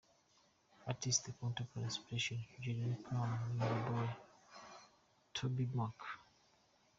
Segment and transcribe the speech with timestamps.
[0.87, 4.15] Artist, contemporary inspirational: Jeremy Camp, Newsboys,
[5.31, 5.93] tobyMac.